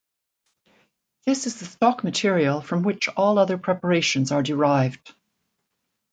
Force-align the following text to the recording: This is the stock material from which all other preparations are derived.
This 1.27 1.45
is 1.45 1.59
the 1.59 1.65
stock 1.65 2.03
material 2.03 2.59
from 2.61 2.81
which 2.81 3.07
all 3.09 3.37
other 3.37 3.59
preparations 3.59 4.31
are 4.31 4.41
derived. 4.41 5.13